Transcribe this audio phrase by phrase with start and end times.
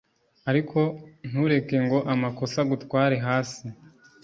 [0.49, 0.79] ariko
[1.29, 3.65] ntureke ngo amakosa agutware hasi